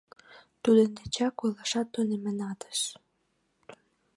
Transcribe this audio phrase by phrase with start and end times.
[0.63, 2.79] Тудын дечак ойлашат тунемынатыс.